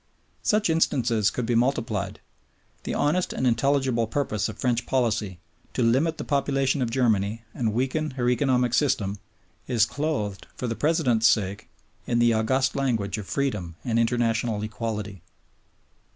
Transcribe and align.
Such 0.41 0.67
instances 0.71 1.29
could 1.29 1.45
be 1.45 1.53
multiplied. 1.53 2.21
The 2.85 2.95
honest 2.95 3.33
and 3.33 3.45
intelligible 3.45 4.07
purpose 4.07 4.49
of 4.49 4.57
French 4.57 4.87
policy, 4.87 5.37
to 5.75 5.83
limit 5.83 6.17
the 6.17 6.23
population 6.23 6.81
of 6.81 6.89
Germany 6.89 7.43
and 7.53 7.71
weaken 7.71 8.09
her 8.17 8.27
economic 8.27 8.73
system, 8.73 9.19
is 9.67 9.85
clothed, 9.85 10.47
for 10.55 10.65
the 10.65 10.75
President's 10.75 11.27
sake, 11.27 11.69
in 12.07 12.17
the 12.17 12.33
august 12.33 12.75
language 12.75 13.19
of 13.19 13.27
freedom 13.27 13.75
and 13.85 13.99
international 13.99 14.63
equality. 14.63 15.21